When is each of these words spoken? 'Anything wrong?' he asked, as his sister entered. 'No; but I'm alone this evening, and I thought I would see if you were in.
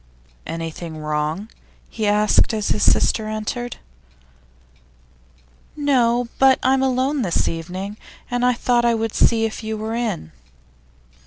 'Anything 0.47 0.97
wrong?' 0.97 1.47
he 1.87 2.07
asked, 2.07 2.55
as 2.55 2.69
his 2.69 2.81
sister 2.81 3.27
entered. 3.27 3.77
'No; 5.75 6.27
but 6.39 6.57
I'm 6.63 6.81
alone 6.81 7.21
this 7.21 7.47
evening, 7.47 7.97
and 8.31 8.43
I 8.43 8.53
thought 8.53 8.83
I 8.83 8.95
would 8.95 9.13
see 9.13 9.45
if 9.45 9.63
you 9.63 9.77
were 9.77 9.93
in. 9.93 10.31